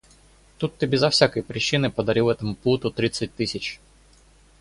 [0.57, 3.79] Тут ты безо всякой причины подарил этому плуту тридцать тысяч.